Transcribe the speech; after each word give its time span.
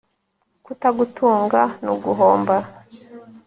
kutagutunga 0.65 1.61
ni 1.81 1.89
uguhomba 1.95 2.55